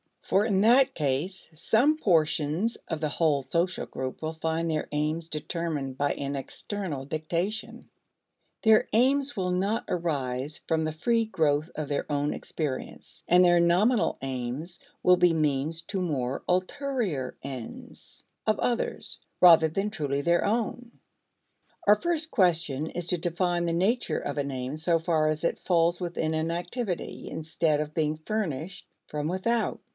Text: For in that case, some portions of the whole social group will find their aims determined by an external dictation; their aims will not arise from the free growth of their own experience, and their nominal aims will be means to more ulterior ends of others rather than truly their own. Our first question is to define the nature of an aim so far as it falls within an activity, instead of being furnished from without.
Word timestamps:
For 0.23 0.45
in 0.45 0.61
that 0.61 0.95
case, 0.95 1.49
some 1.53 1.97
portions 1.97 2.77
of 2.87 3.01
the 3.01 3.09
whole 3.09 3.43
social 3.43 3.85
group 3.85 4.21
will 4.21 4.31
find 4.31 4.71
their 4.71 4.87
aims 4.93 5.27
determined 5.27 5.97
by 5.97 6.13
an 6.13 6.37
external 6.37 7.03
dictation; 7.05 7.89
their 8.63 8.87
aims 8.93 9.35
will 9.35 9.51
not 9.51 9.83
arise 9.89 10.61
from 10.69 10.85
the 10.85 10.93
free 10.93 11.25
growth 11.25 11.69
of 11.75 11.89
their 11.89 12.09
own 12.11 12.33
experience, 12.33 13.23
and 13.27 13.43
their 13.43 13.59
nominal 13.59 14.17
aims 14.21 14.79
will 15.03 15.17
be 15.17 15.33
means 15.33 15.81
to 15.83 16.01
more 16.01 16.43
ulterior 16.47 17.35
ends 17.43 18.23
of 18.47 18.57
others 18.59 19.19
rather 19.41 19.67
than 19.67 19.89
truly 19.91 20.21
their 20.21 20.45
own. 20.45 20.91
Our 21.85 21.99
first 22.01 22.31
question 22.31 22.87
is 22.91 23.05
to 23.07 23.17
define 23.17 23.65
the 23.65 23.73
nature 23.73 24.19
of 24.19 24.37
an 24.37 24.49
aim 24.49 24.77
so 24.77 24.97
far 24.97 25.27
as 25.27 25.43
it 25.43 25.59
falls 25.59 25.99
within 25.99 26.33
an 26.33 26.49
activity, 26.51 27.27
instead 27.29 27.81
of 27.81 27.93
being 27.93 28.15
furnished 28.15 28.87
from 29.07 29.27
without. 29.27 29.81